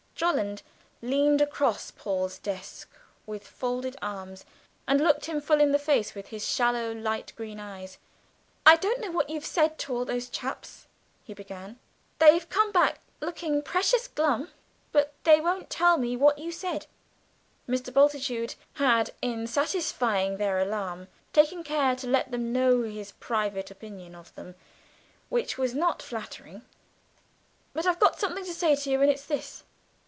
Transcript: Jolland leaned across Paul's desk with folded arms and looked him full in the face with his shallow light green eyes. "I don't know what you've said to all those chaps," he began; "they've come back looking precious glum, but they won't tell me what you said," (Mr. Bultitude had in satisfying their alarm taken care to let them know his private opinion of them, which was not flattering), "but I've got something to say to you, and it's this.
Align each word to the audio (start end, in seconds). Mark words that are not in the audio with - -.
Jolland 0.13 0.61
leaned 1.01 1.41
across 1.41 1.89
Paul's 1.89 2.37
desk 2.37 2.91
with 3.25 3.47
folded 3.47 3.97
arms 4.03 4.45
and 4.87 5.01
looked 5.01 5.25
him 5.25 5.41
full 5.41 5.59
in 5.59 5.71
the 5.71 5.79
face 5.79 6.13
with 6.13 6.27
his 6.27 6.47
shallow 6.47 6.91
light 6.93 7.33
green 7.35 7.59
eyes. 7.59 7.97
"I 8.63 8.75
don't 8.75 8.99
know 9.01 9.09
what 9.09 9.31
you've 9.31 9.47
said 9.47 9.79
to 9.79 9.93
all 9.95 10.05
those 10.05 10.29
chaps," 10.29 10.85
he 11.23 11.33
began; 11.33 11.79
"they've 12.19 12.47
come 12.49 12.71
back 12.71 12.99
looking 13.19 13.63
precious 13.63 14.07
glum, 14.07 14.49
but 14.91 15.11
they 15.23 15.41
won't 15.41 15.71
tell 15.71 15.97
me 15.97 16.15
what 16.15 16.37
you 16.37 16.51
said," 16.51 16.85
(Mr. 17.67 17.91
Bultitude 17.91 18.53
had 18.73 19.15
in 19.23 19.47
satisfying 19.47 20.37
their 20.37 20.59
alarm 20.59 21.07
taken 21.33 21.63
care 21.63 21.95
to 21.95 22.05
let 22.05 22.29
them 22.29 22.53
know 22.53 22.83
his 22.83 23.13
private 23.13 23.71
opinion 23.71 24.13
of 24.13 24.35
them, 24.35 24.53
which 25.29 25.57
was 25.57 25.73
not 25.73 25.99
flattering), 26.03 26.61
"but 27.73 27.87
I've 27.87 27.99
got 27.99 28.19
something 28.19 28.45
to 28.45 28.53
say 28.53 28.75
to 28.75 28.89
you, 28.91 29.01
and 29.01 29.09
it's 29.09 29.25
this. 29.25 29.63